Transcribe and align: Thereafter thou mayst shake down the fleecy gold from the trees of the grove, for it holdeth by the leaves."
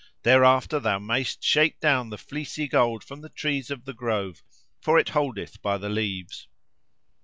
Thereafter 0.23 0.79
thou 0.79 0.97
mayst 0.97 1.43
shake 1.43 1.79
down 1.79 2.09
the 2.09 2.17
fleecy 2.17 2.67
gold 2.67 3.03
from 3.03 3.21
the 3.21 3.29
trees 3.29 3.69
of 3.69 3.85
the 3.85 3.93
grove, 3.93 4.41
for 4.81 4.97
it 4.97 5.09
holdeth 5.09 5.61
by 5.61 5.77
the 5.77 5.89
leaves." 5.89 6.47